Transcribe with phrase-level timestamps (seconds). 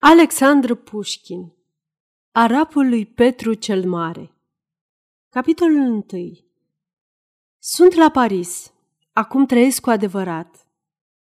[0.00, 1.52] Alexandru Pușkin
[2.32, 4.32] Arapul lui Petru cel Mare
[5.28, 6.06] Capitolul 1
[7.58, 8.72] Sunt la Paris.
[9.12, 10.66] Acum trăiesc cu adevărat.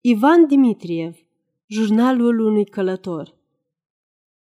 [0.02, 1.18] Ivan Dimitriev,
[1.66, 3.36] jurnalul unui călător.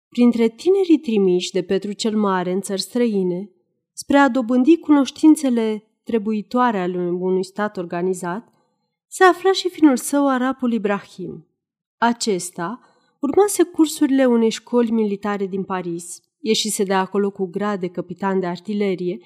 [0.09, 3.51] Printre tinerii trimiși de Petru cel Mare în țări străine,
[3.93, 8.53] spre a dobândi cunoștințele trebuitoare ale unui stat organizat,
[9.07, 11.47] se afla și finul său Arapul Ibrahim.
[11.99, 12.90] Acesta,
[13.21, 18.47] Urmase cursurile unei școli militare din Paris, ieșise de acolo cu grad de capitan de
[18.47, 19.19] artilerie,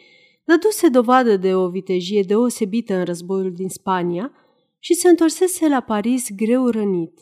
[0.45, 4.33] dăduse dovadă de o vitejie deosebită în războiul din Spania
[4.79, 7.21] și se întorsese la Paris greu rănit.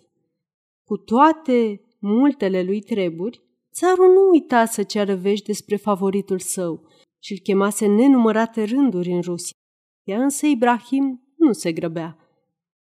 [0.85, 3.43] Cu toate multele lui treburi,
[3.73, 6.87] țarul nu uita să ceară vești despre favoritul său
[7.19, 9.57] și îl chemase nenumărate rânduri în Rusia.
[10.05, 12.17] Ea însă Ibrahim nu se grăbea.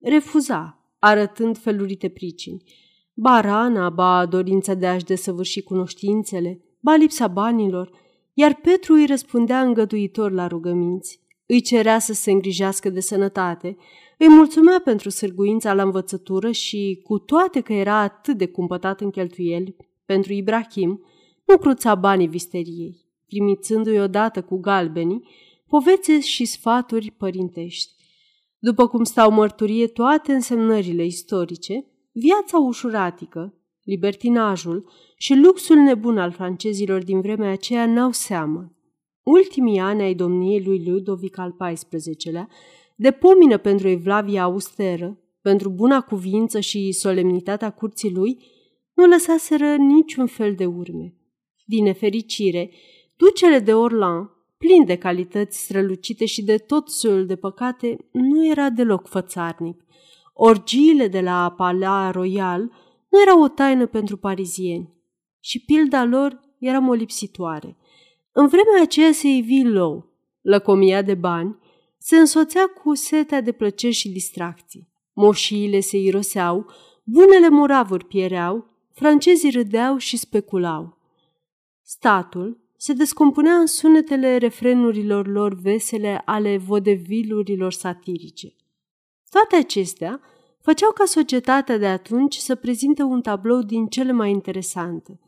[0.00, 2.62] Refuza, arătând felurite pricini
[3.20, 7.90] ba rana, ba dorința de a-și desăvârși cunoștințele, ba lipsa banilor,
[8.32, 11.20] iar Petru îi răspundea îngăduitor la rugăminți.
[11.46, 13.76] Îi cerea să se îngrijească de sănătate,
[14.18, 19.10] îi mulțumea pentru sârguința la învățătură și, cu toate că era atât de cumpătat în
[19.10, 21.04] cheltuieli, pentru Ibrahim,
[21.44, 25.28] nu cruța banii visteriei, primițându-i odată cu galbenii,
[25.66, 27.92] povețe și sfaturi părintești.
[28.58, 31.84] După cum stau mărturie toate însemnările istorice,
[32.20, 38.72] Viața ușuratică, libertinajul și luxul nebun al francezilor din vremea aceea n-au seamă.
[39.22, 42.48] Ultimii ani ai domniei lui Ludovic al XIV-lea,
[42.96, 48.38] de pomină pentru evlavia austeră, pentru buna cuvință și solemnitatea curții lui,
[48.94, 51.14] nu lăsaseră niciun fel de urme.
[51.64, 52.70] Din nefericire,
[53.16, 58.70] ducele de Orlan, plin de calități strălucite și de tot soiul de păcate, nu era
[58.70, 59.82] deloc fățarnic.
[60.40, 62.60] Orgiile de la Palais Royal
[63.08, 64.94] nu erau o taină pentru parizieni
[65.40, 67.76] și pilda lor era molipsitoare.
[68.32, 71.58] În vremea aceea se ivi low, lăcomia de bani,
[71.98, 74.88] se însoțea cu setea de plăceri și distracții.
[75.12, 76.66] Moșiile se iroseau,
[77.04, 80.98] bunele moravuri piereau, francezii râdeau și speculau.
[81.82, 88.52] Statul se descompunea în sunetele refrenurilor lor vesele ale vodevilurilor satirice.
[89.30, 90.20] Toate acestea
[90.60, 95.20] făceau ca societatea de atunci să prezinte un tablou din cele mai interesante.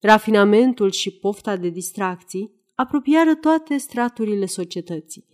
[0.00, 5.26] Rafinamentul și pofta de distracții apropiară toate straturile societății.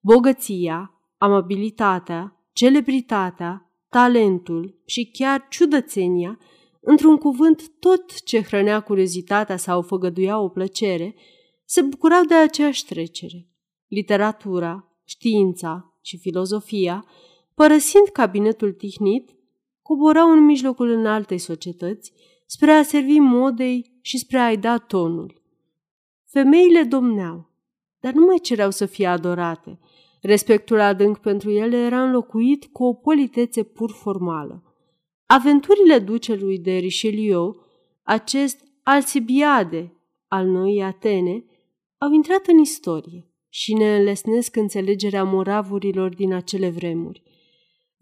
[0.00, 6.38] Bogăția, amabilitatea, celebritatea, talentul și chiar ciudățenia,
[6.80, 11.14] într-un cuvânt tot ce hrănea curiozitatea sau făgăduia o plăcere,
[11.64, 13.48] se bucurau de aceeași trecere.
[13.86, 17.04] Literatura, știința și filozofia
[17.60, 19.30] Părăsind cabinetul tihnit,
[19.82, 22.12] coborau în mijlocul înaltei societăți
[22.46, 25.42] spre a servi modei și spre a-i da tonul.
[26.24, 27.50] Femeile domneau,
[27.98, 29.78] dar nu mai cereau să fie adorate.
[30.20, 34.74] Respectul adânc pentru ele era înlocuit cu o politețe pur formală.
[35.26, 37.66] Aventurile ducelui de Richelieu,
[38.02, 39.92] acest Alcibiade
[40.28, 41.44] al noii Atene,
[41.98, 47.28] au intrat în istorie și ne înlesnesc înțelegerea moravurilor din acele vremuri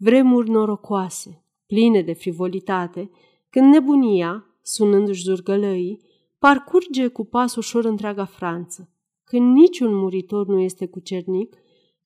[0.01, 3.09] vremuri norocoase, pline de frivolitate,
[3.49, 6.01] când nebunia, sunându-și zurgălăii,
[6.37, 8.89] parcurge cu pas ușor întreaga Franță,
[9.23, 11.57] când niciun muritor nu este cucernic,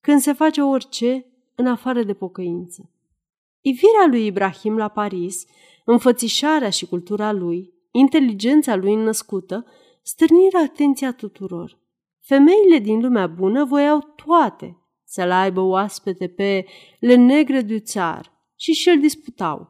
[0.01, 2.89] când se face orice în afară de pocăință.
[3.61, 5.45] Ivirea lui Ibrahim la Paris,
[5.85, 9.65] înfățișarea și cultura lui, inteligența lui născută,
[10.01, 11.79] stârnirea atenția tuturor.
[12.19, 14.77] Femeile din lumea bună voiau toate
[15.13, 16.65] să-l aibă oaspete pe
[16.99, 19.69] Le Negre du Țar și și-l disputau.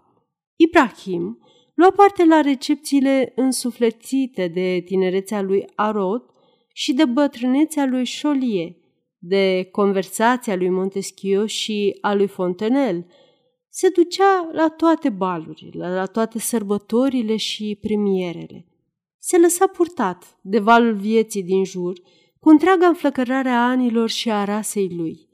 [0.55, 1.37] Ibrahim
[1.73, 6.29] lua parte la recepțiile însuflețite de tinerețea lui Arot
[6.73, 8.75] și de bătrânețea lui Cholier,
[9.17, 13.07] de conversația lui Montesquieu și a lui Fontenelle.
[13.69, 18.67] Se ducea la toate balurile, la toate sărbătorile și premierele.
[19.17, 21.99] Se lăsa purtat de valul vieții din jur,
[22.39, 25.31] cu întreaga înflăcărare a anilor și a rasei lui.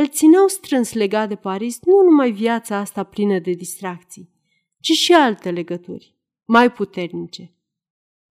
[0.00, 4.30] Îl țineau strâns legat de Paris nu numai viața asta plină de distracții,
[4.78, 6.14] ci și alte legături,
[6.44, 7.54] mai puternice.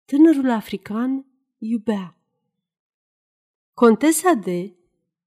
[0.04, 1.26] Tânărul african
[1.58, 2.16] iubea.
[3.74, 4.74] Contesa de,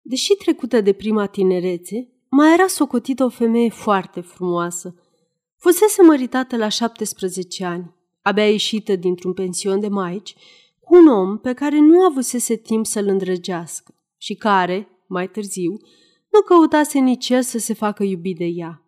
[0.01, 4.95] deși trecută de prima tinerețe, mai era socotită o femeie foarte frumoasă.
[5.55, 10.35] Fusese măritată la 17 ani, abia ieșită dintr-un pension de maici,
[10.79, 15.79] cu un om pe care nu avusese timp să-l îndrăgească și care, mai târziu,
[16.31, 18.85] nu căutase nici el să se facă iubit de ea.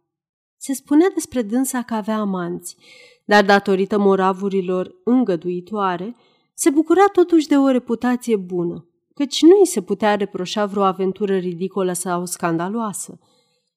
[0.57, 2.78] Se spunea despre dânsa că avea amanți.
[3.25, 6.16] dar datorită moravurilor îngăduitoare,
[6.54, 11.38] se bucura totuși de o reputație bună, căci nu îi se putea reproșa vreo aventură
[11.38, 13.19] ridicolă sau scandaloasă.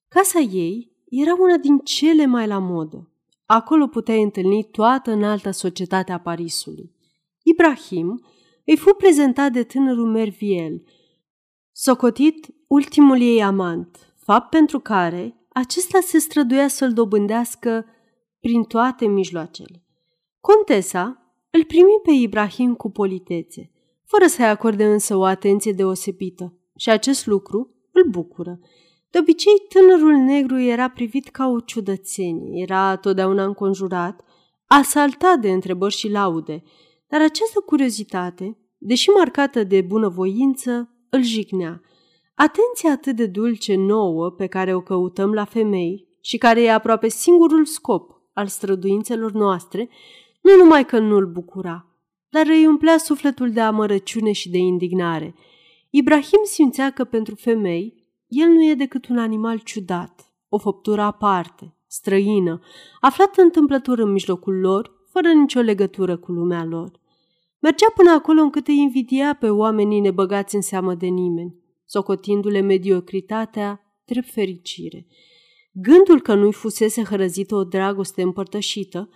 [0.07, 3.09] Casa ei era una din cele mai la modă.
[3.45, 6.91] Acolo puteai întâlni toată înaltă societate a Parisului.
[7.43, 8.25] Ibrahim
[8.65, 10.81] îi fu prezentat de tânărul Merviel,
[11.79, 17.85] socotit ultimul ei amant, fapt pentru care acesta se străduia să-l dobândească
[18.39, 19.83] prin toate mijloacele.
[20.39, 23.71] Contesa îl primi pe Ibrahim cu politețe,
[24.05, 28.59] fără să-i acorde însă o atenție deosebită și acest lucru îl bucură.
[29.09, 34.21] De obicei, tânărul negru era privit ca o ciudățenie, era totdeauna înconjurat,
[34.65, 36.63] asaltat de întrebări și laude,
[37.07, 41.81] dar această curiozitate, deși marcată de bunăvoință, îl jignea.
[42.35, 47.07] Atenția atât de dulce nouă pe care o căutăm la femei și care e aproape
[47.07, 49.89] singurul scop al străduințelor noastre,
[50.41, 51.85] nu numai că nu-l bucura,
[52.29, 55.35] dar îi umplea sufletul de amărăciune și de indignare.
[55.89, 61.75] Ibrahim simțea că pentru femei el nu e decât un animal ciudat, o făptură aparte,
[61.87, 62.59] străină,
[62.99, 66.91] aflată întâmplător în mijlocul lor, fără nicio legătură cu lumea lor.
[67.59, 71.55] Mergea până acolo încât îi invidia pe oamenii nebăgați în seamă de nimeni,
[71.85, 75.07] socotindu-le mediocritatea drept fericire.
[75.71, 79.09] Gândul că nu-i fusese hărăzită o dragoste împărtășită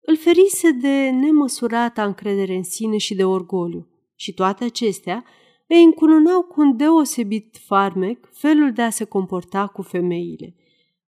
[0.00, 5.24] îl ferise de nemăsurata încredere în sine și de orgoliu și toate acestea
[5.66, 10.56] îi încununau cu un deosebit farmec felul de a se comporta cu femeile.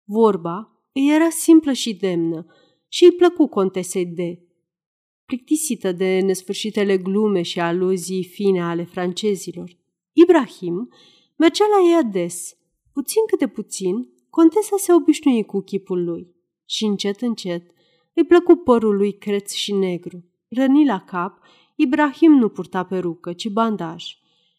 [0.05, 2.47] Vorba îi era simplă și demnă
[2.89, 4.46] și îi plăcu contesei de.
[5.27, 9.77] Plictisită de nesfârșitele glume și aluzii fine ale francezilor,
[10.13, 10.89] Ibrahim
[11.37, 12.57] mergea la ea des.
[12.93, 16.35] Puțin câte puțin, contesa se obișnui cu chipul lui
[16.67, 17.71] și încet, încet,
[18.15, 20.25] îi plăcu părul lui creț și negru.
[20.49, 21.39] Răni la cap,
[21.77, 24.05] Ibrahim nu purta perucă, ci bandaj,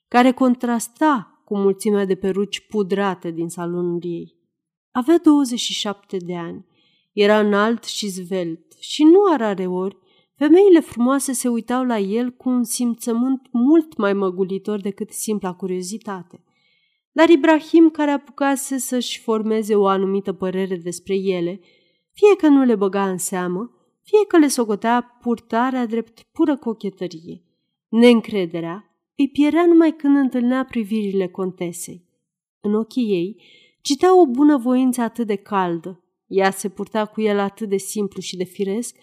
[0.07, 4.35] care contrasta cu mulțimea de peruci pudrate din salonul ei.
[4.91, 6.65] Avea 27 de ani,
[7.13, 9.97] era înalt și zvelt și nu a ori
[10.37, 16.43] femeile frumoase se uitau la el cu un simțământ mult mai măgulitor decât simpla curiozitate.
[17.11, 21.59] Dar Ibrahim, care apucase să-și formeze o anumită părere despre ele,
[22.13, 23.71] fie că nu le băga în seamă,
[24.03, 27.43] fie că le socotea purtarea drept pură cochetărie.
[27.89, 32.05] Neîncrederea îi pierea numai când întâlnea privirile contesei.
[32.59, 33.41] În ochii ei
[33.81, 38.37] citea o bunăvoință atât de caldă, ea se purta cu el atât de simplu și
[38.37, 38.95] de firesc,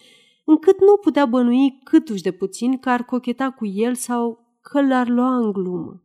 [0.45, 5.07] încât nu putea bănui câtuși de puțin că ar cocheta cu el sau că l-ar
[5.07, 6.01] lua în glumă.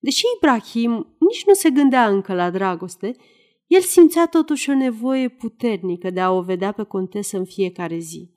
[0.00, 3.16] Deși Ibrahim nici nu se gândea încă la dragoste,
[3.66, 8.30] el simțea totuși o nevoie puternică de a o vedea pe contesă în fiecare zi.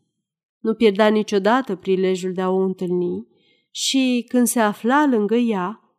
[0.60, 3.28] Nu pierdea niciodată prilejul de a o întâlni
[3.72, 5.96] și, când se afla lângă ea,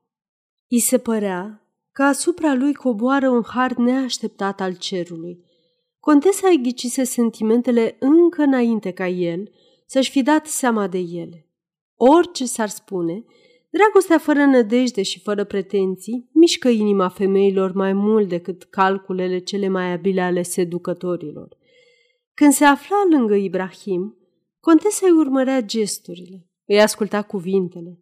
[0.69, 5.45] îi se părea că asupra lui coboară un har neașteptat al cerului.
[6.07, 9.51] Contesa îi ghicise sentimentele încă înainte ca el
[9.87, 11.47] să-și fi dat seama de ele.
[11.97, 13.25] Orice s-ar spune,
[13.71, 19.93] Dragostea fără nădejde și fără pretenții mișcă inima femeilor mai mult decât calculele cele mai
[19.93, 21.57] abile ale seducătorilor.
[22.35, 24.17] Când se afla lângă Ibrahim,
[24.61, 28.01] contesa îi urmărea gesturile, îi asculta cuvintele.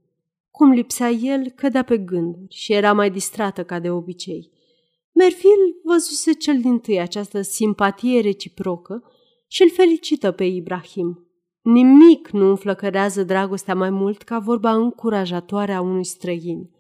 [0.51, 4.53] Cum lipsea el, cădea pe gânduri și era mai distrată ca de obicei.
[5.15, 9.03] Merfil văzuse cel din tâi această simpatie reciprocă
[9.47, 11.29] și îl felicită pe Ibrahim.
[11.63, 16.71] Nimic nu înflăcărează dragostea mai mult ca vorba încurajatoare a unui străin.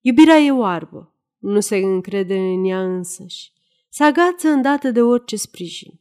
[0.00, 3.52] Iubirea e oarbă, nu se încrede în ea însăși.
[3.88, 6.00] Se agață îndată de orice sprijin.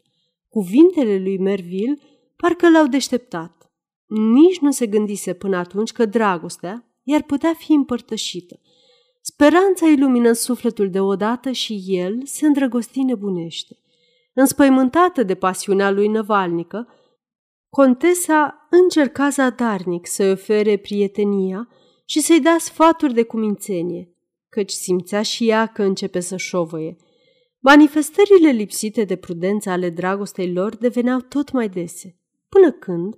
[0.50, 2.00] Cuvintele lui Merville
[2.36, 3.72] parcă l-au deșteptat.
[4.06, 8.60] Nici nu se gândise până atunci că dragostea i-ar putea fi împărtășită.
[9.26, 13.80] Speranța ilumină sufletul deodată și el se îndrăgosti nebunește.
[14.34, 16.88] Înspăimântată de pasiunea lui năvalnică,
[17.70, 21.70] Contesa încerca zadarnic să-i ofere prietenia
[22.06, 24.16] și să-i dea sfaturi de cumințenie,
[24.50, 26.96] căci simțea și ea că începe să șovăie.
[27.60, 33.18] Manifestările lipsite de prudență ale dragostei lor deveneau tot mai dese, până când,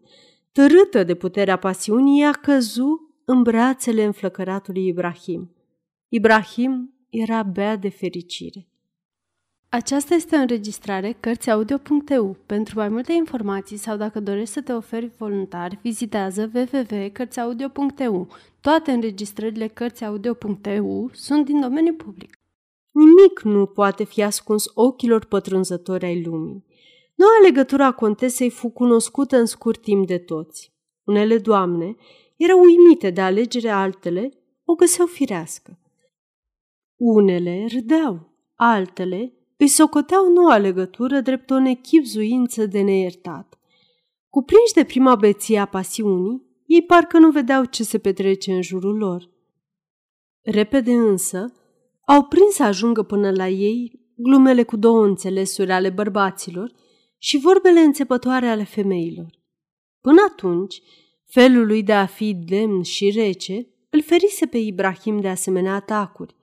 [0.51, 5.54] târâtă de puterea pasiunii, ea căzu în brațele înflăcăratului Ibrahim.
[6.09, 8.67] Ibrahim era bea de fericire.
[9.69, 12.37] Aceasta este o înregistrare Cărțiaudio.eu.
[12.45, 18.27] Pentru mai multe informații sau dacă dorești să te oferi voluntar, vizitează www.cărțiaudio.eu.
[18.61, 22.39] Toate înregistrările Cărțiaudio.eu sunt din domeniu public.
[22.91, 26.65] Nimic nu poate fi ascuns ochilor pătrunzători ai lumii.
[27.15, 30.73] Noua legătură a contesei fu cunoscută în scurt timp de toți.
[31.03, 31.95] Unele doamne
[32.35, 34.29] erau uimite de alegere, altele
[34.65, 35.79] o găseau firească.
[36.95, 43.59] Unele râdeau, altele îi socoteau noua legătură drept o nechipzuință de neiertat.
[44.29, 48.97] Cuprinși de prima beție a pasiunii, ei parcă nu vedeau ce se petrece în jurul
[48.97, 49.29] lor.
[50.41, 51.53] Repede însă,
[52.05, 56.73] au prins să ajungă până la ei glumele cu două înțelesuri ale bărbaților
[57.17, 59.39] și vorbele înțepătoare ale femeilor.
[60.01, 60.81] Până atunci,
[61.25, 66.35] felul lui de a fi demn și rece îl ferise pe Ibrahim de asemenea atacuri.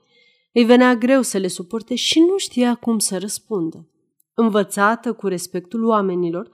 [0.52, 3.88] Îi venea greu să le suporte și nu știa cum să răspundă.
[4.34, 6.50] Învățată cu respectul oamenilor,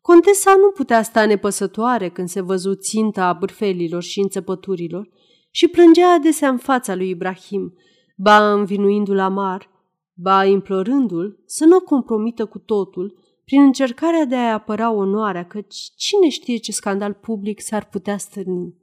[0.00, 5.08] contesa nu putea sta nepăsătoare când se văzu ținta a bârfelilor și înțepăturilor
[5.50, 7.74] și plângea adesea în fața lui Ibrahim,
[8.16, 9.70] ba învinuindu-l amar,
[10.12, 15.76] ba implorându-l să nu o compromită cu totul prin încercarea de a-i apăra onoarea, căci
[15.96, 18.74] cine știe ce scandal public s-ar putea stârni.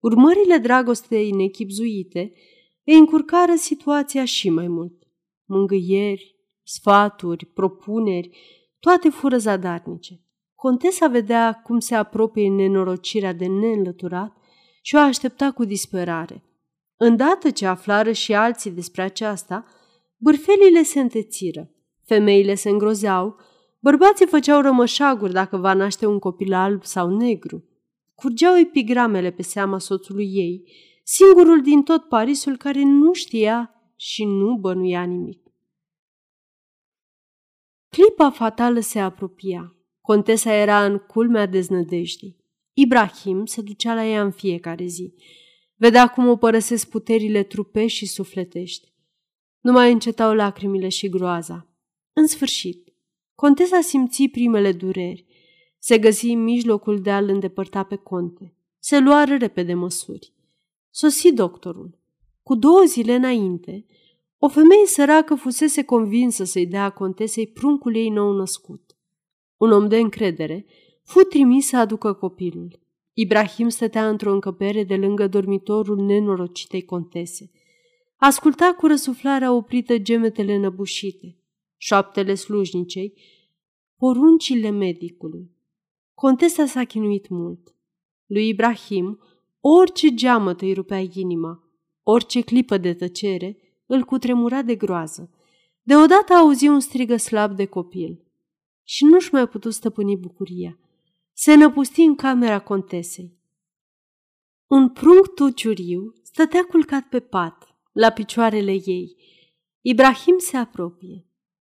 [0.00, 2.32] Urmările dragostei nechipzuite
[2.84, 5.02] îi încurcară situația și mai mult.
[5.44, 8.38] Mângâieri, sfaturi, propuneri,
[8.80, 10.20] toate fură zadarnice.
[10.54, 14.36] Contesa vedea cum se apropie nenorocirea de neînlăturat
[14.82, 16.42] și o aștepta cu disperare.
[16.96, 19.64] Îndată ce aflară și alții despre aceasta,
[20.16, 21.70] bârfelile se întețiră,
[22.04, 23.36] femeile se îngrozeau,
[23.80, 27.64] bărbații făceau rămășaguri dacă va naște un copil alb sau negru.
[28.14, 30.64] Curgeau epigramele pe seama soțului ei,
[31.06, 35.42] singurul din tot Parisul care nu știa și nu bănuia nimic.
[37.88, 39.76] Clipa fatală se apropia.
[40.00, 42.36] Contesa era în culmea deznădejdii.
[42.72, 45.14] Ibrahim se ducea la ea în fiecare zi.
[45.74, 48.92] Vedea cum o părăsesc puterile trupești și sufletești.
[49.60, 51.68] Nu mai încetau lacrimile și groaza.
[52.12, 52.94] În sfârșit,
[53.34, 55.26] contesa simți primele dureri.
[55.78, 58.54] Se găsi în mijlocul de a-l îndepărta pe conte.
[58.78, 60.33] Se luară repede măsuri.
[60.96, 61.98] Sosi doctorul.
[62.42, 63.86] Cu două zile înainte,
[64.38, 68.96] o femeie săracă fusese convinsă să-i dea contesei pruncul ei nou născut.
[69.56, 70.66] Un om de încredere
[71.02, 72.80] fu trimis să aducă copilul.
[73.12, 77.50] Ibrahim stătea într-o încăpere de lângă dormitorul nenorocitei contese.
[78.16, 81.36] Asculta cu răsuflarea oprită gemetele năbușite,
[81.76, 83.14] șoaptele slujnicei,
[83.96, 85.50] poruncile medicului.
[86.14, 87.74] Contesa s-a chinuit mult.
[88.26, 89.18] Lui Ibrahim,
[89.66, 91.62] orice geamă îi rupea inima,
[92.02, 93.56] orice clipă de tăcere
[93.86, 95.30] îl cutremura de groază.
[95.82, 98.24] Deodată auzi un strigă slab de copil
[98.82, 100.78] și nu-și mai putut stăpâni bucuria.
[101.32, 103.38] Se năpusti în camera contesei.
[104.66, 109.16] Un prunc tuciuriu stătea culcat pe pat, la picioarele ei.
[109.80, 111.26] Ibrahim se apropie.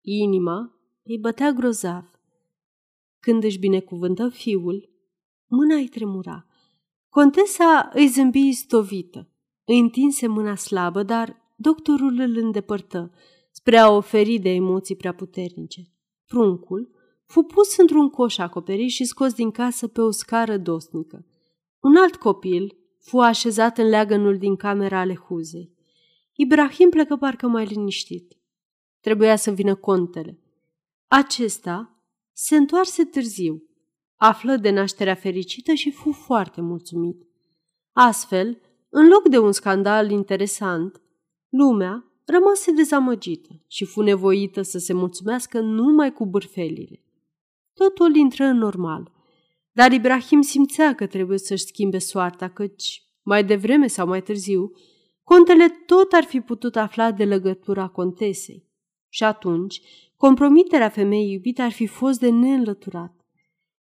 [0.01, 2.11] Inima îi bătea grozav.
[3.19, 4.89] Când își binecuvântă fiul,
[5.47, 6.45] mâna îi tremura.
[7.15, 9.29] Contesa îi zâmbi istovită.
[9.65, 13.11] Îi întinse mâna slabă, dar doctorul îl îndepărtă
[13.51, 15.81] spre a oferi de emoții prea puternice.
[16.25, 16.91] Pruncul
[17.25, 21.25] fu pus într-un coș acoperit și scos din casă pe o scară dosnică.
[21.79, 25.73] Un alt copil fu așezat în leagănul din camera ale huzei.
[26.33, 28.37] Ibrahim plecă parcă mai liniștit.
[28.99, 30.39] Trebuia să vină contele.
[31.07, 31.99] Acesta
[32.33, 33.63] se întoarse târziu,
[34.27, 37.27] află de nașterea fericită și fu foarte mulțumit.
[37.93, 41.01] Astfel, în loc de un scandal interesant,
[41.49, 47.03] lumea rămase dezamăgită și fu nevoită să se mulțumească numai cu bârfelile.
[47.73, 49.11] Totul intră în normal.
[49.71, 54.71] Dar Ibrahim simțea că trebuie să-și schimbe soarta, căci, mai devreme sau mai târziu,
[55.23, 58.63] contele tot ar fi putut afla de legătura contesei.
[59.09, 59.81] Și atunci,
[60.17, 63.24] compromiterea femeii iubite ar fi fost de neînlăturat.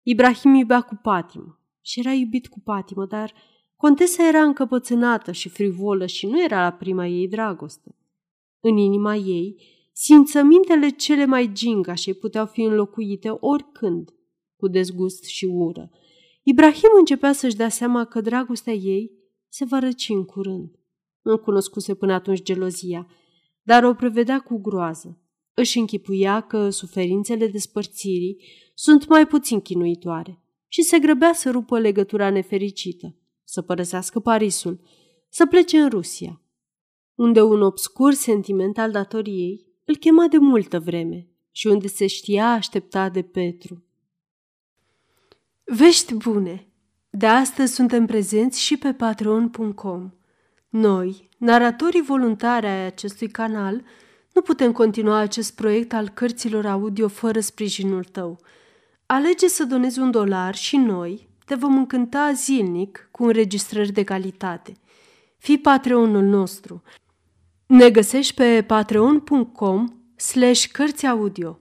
[0.04, 3.34] Ibrahim iubea cu patimă și era iubit cu patimă, dar
[3.76, 7.96] contesa era încăpățânată și frivolă și nu era la prima ei dragoste.
[8.60, 14.14] În inima ei Simțămintele cele mai gingașe puteau fi înlocuite oricând
[14.56, 15.92] cu dezgust și ură.
[16.44, 19.12] Ibrahim începea să-și dea seama că dragostea ei
[19.48, 20.80] se va răci în curând.
[21.22, 23.08] Nu cunoscuse până atunci gelozia,
[23.62, 25.22] dar o prevedea cu groază.
[25.54, 28.44] Își închipuia că suferințele despărțirii
[28.74, 34.80] sunt mai puțin chinuitoare și se grăbea să rupă legătura nefericită, să părăsească Parisul,
[35.30, 36.42] să plece în Rusia,
[37.16, 42.52] unde un obscur sentiment al datoriei îl chema de multă vreme și unde se știa
[42.52, 43.84] aștepta de Petru.
[45.64, 46.66] Vești bune!
[47.10, 50.12] De astăzi suntem prezenți și pe patreon.com.
[50.70, 53.84] Noi, naratorii voluntari ai acestui canal,
[54.42, 58.40] nu Nu putem continua acest proiect al cărților audio fără sprijinul tău.
[59.06, 64.74] Alege să donezi un dolar și noi te vom încânta zilnic cu înregistrări de calitate.
[65.38, 66.84] Fii Patreonul nostru.
[67.66, 71.60] Ne găsești pe patreon.com slash cărți audio.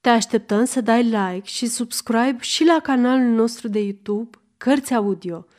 [0.00, 5.46] Te așteptăm să dai like și subscribe și la canalul nostru de YouTube Cărți Audio–